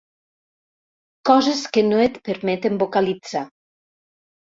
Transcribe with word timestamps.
Coses 1.29 1.61
que 1.75 1.83
no 1.89 1.99
et 2.05 2.17
permeten 2.29 2.79
vocalitzar. 2.85 3.45